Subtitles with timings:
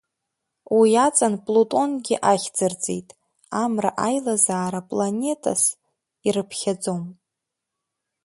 [0.77, 3.09] Уи аҵан Плутонгьы ахьӡырҵеит,
[3.61, 5.63] Амра аилазаара планетас
[6.27, 7.03] ирыԥхьаӡом.